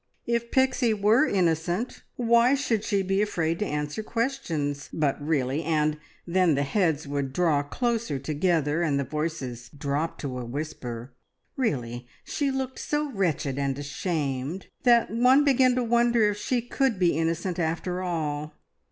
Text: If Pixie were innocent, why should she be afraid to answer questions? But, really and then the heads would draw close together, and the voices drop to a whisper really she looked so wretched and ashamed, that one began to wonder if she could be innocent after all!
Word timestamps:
If 0.25 0.49
Pixie 0.49 0.95
were 0.95 1.27
innocent, 1.27 2.01
why 2.15 2.55
should 2.55 2.83
she 2.83 3.03
be 3.03 3.21
afraid 3.21 3.59
to 3.59 3.67
answer 3.67 4.01
questions? 4.01 4.89
But, 4.91 5.21
really 5.23 5.63
and 5.63 5.99
then 6.25 6.55
the 6.55 6.63
heads 6.63 7.07
would 7.07 7.31
draw 7.33 7.61
close 7.61 8.07
together, 8.07 8.81
and 8.81 8.99
the 8.99 9.03
voices 9.03 9.69
drop 9.69 10.17
to 10.21 10.39
a 10.39 10.43
whisper 10.43 11.13
really 11.55 12.07
she 12.23 12.49
looked 12.49 12.79
so 12.79 13.11
wretched 13.11 13.59
and 13.59 13.77
ashamed, 13.77 14.69
that 14.85 15.11
one 15.11 15.43
began 15.43 15.75
to 15.75 15.83
wonder 15.83 16.31
if 16.31 16.37
she 16.37 16.63
could 16.63 16.97
be 16.97 17.15
innocent 17.15 17.59
after 17.59 18.01
all! 18.01 18.55